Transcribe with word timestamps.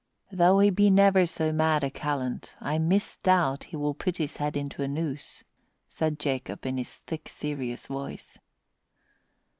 "Though 0.31 0.57
he 0.57 0.71
be 0.71 0.89
never 0.89 1.27
so 1.27 1.53
mad 1.53 1.83
a 1.83 1.91
callant, 1.91 2.55
I 2.59 2.79
misdoubt 2.79 3.65
he 3.65 3.75
will 3.77 3.93
put 3.93 4.17
his 4.17 4.37
head 4.37 4.57
into 4.57 4.81
a 4.81 4.87
noose," 4.87 5.43
said 5.87 6.17
Jacob 6.17 6.65
in 6.65 6.79
his 6.79 6.97
thick, 6.97 7.29
serious 7.29 7.85
voice. 7.85 8.39